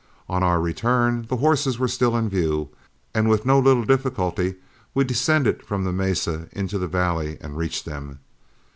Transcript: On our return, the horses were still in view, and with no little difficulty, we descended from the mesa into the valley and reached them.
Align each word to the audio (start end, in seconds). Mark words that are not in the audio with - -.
On 0.27 0.41
our 0.41 0.59
return, 0.59 1.27
the 1.29 1.37
horses 1.37 1.77
were 1.77 1.87
still 1.87 2.17
in 2.17 2.27
view, 2.27 2.69
and 3.13 3.29
with 3.29 3.45
no 3.45 3.59
little 3.59 3.83
difficulty, 3.85 4.55
we 4.95 5.03
descended 5.03 5.61
from 5.63 5.83
the 5.83 5.93
mesa 5.93 6.47
into 6.53 6.79
the 6.79 6.87
valley 6.87 7.37
and 7.39 7.55
reached 7.55 7.85
them. 7.85 8.17